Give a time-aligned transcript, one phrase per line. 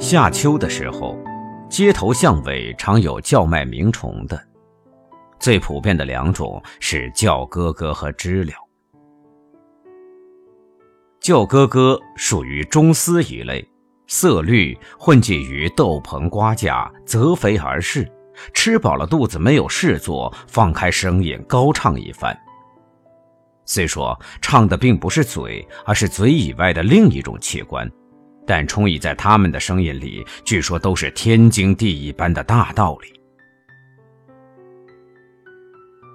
[0.00, 1.14] 夏秋的时候，
[1.68, 4.42] 街头巷尾常有叫卖鸣虫的，
[5.38, 8.52] 最普遍的两种是叫哥哥和知了。
[11.20, 13.62] 叫哥哥属于中丝一类，
[14.06, 18.10] 色绿，混迹于豆棚瓜架，择肥而噬。
[18.54, 22.34] 吃饱了肚子没有事做，放开声音高唱一番。
[23.66, 27.88] 虽说唱的并不是嘴，而是嘴以外的另一种器官，
[28.50, 33.12] 但充溢在他们的声音里，据说都是天经地义般的大道理。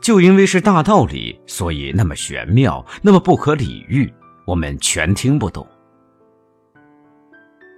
[0.02, 4.14] 就因为是大道理，所以那么玄妙，那么不可理喻。
[4.46, 5.66] 我们全听不懂。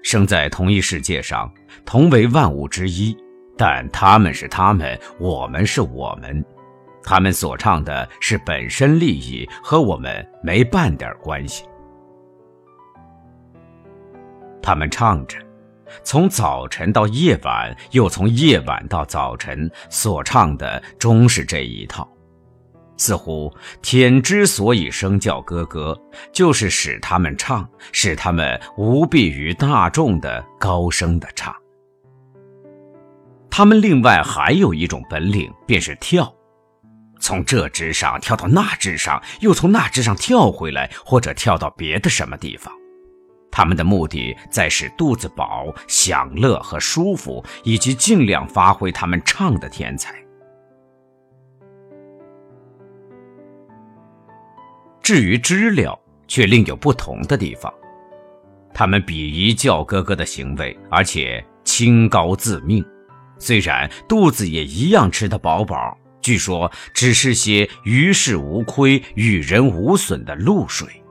[0.01, 1.53] 生在同一世界上，
[1.85, 3.15] 同为万物之一，
[3.55, 6.43] 但他们是他们，我们是我们。
[7.03, 11.63] 他们所唱的是本身利益，和我们没半点关系。
[14.67, 15.37] 他们唱着，
[16.03, 22.05] 从早晨到夜晚，又从夜晚到早晨，所唱的终是这一套。
[22.97, 23.49] 似乎
[23.81, 25.97] 天之所以生叫哥哥，
[26.33, 31.55] 就是使他们唱，使他们无避于大众的高声的唱。
[33.49, 36.29] 他们另外还有一种本领，便是跳，
[37.21, 42.73] 从这枝上跳到那枝上，又从那枝上跳回来，或者跳到别的什么地方。
[43.57, 50.13] 他们的目的在使肚子饱、享乐和舒服，以及尽量发挥他们唱的天才。
[55.01, 57.73] 至于知了，却另有不同的地方。
[58.75, 62.85] 他们鄙夷叫哥哥的行为，而且清高自命。
[63.39, 71.01] 虽然肚子也一样吃得饱饱，据说只是些于事无亏、与人无损的露水。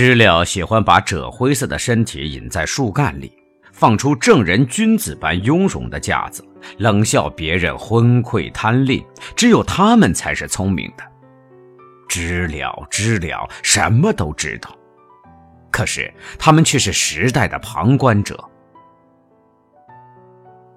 [0.00, 3.30] 知了喜欢把赭灰色的身体隐在树干里，
[3.70, 6.42] 放出正人君子般雍容的架子，
[6.78, 9.04] 冷笑别人昏聩贪吝。
[9.36, 11.04] 只有他们才是聪明的。
[12.08, 14.74] 知了，知了，什么都知道，
[15.70, 18.42] 可是他们却是时代的旁观者。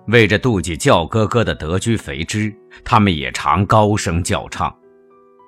[0.07, 2.53] 为着妒忌叫哥哥的得居肥脂，
[2.83, 4.75] 他们也常高声叫唱，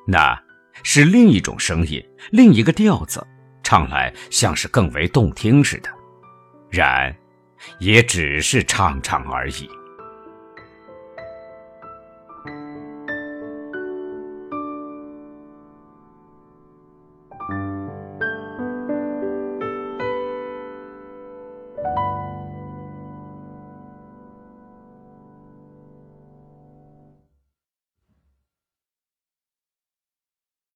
[0.08, 0.42] 那
[0.82, 2.02] 是另一种声音，
[2.32, 3.22] 另一个调子，
[3.66, 5.90] 唱来像是更为动听似的，
[6.70, 7.14] 然，
[7.80, 9.68] 也只是唱唱而已。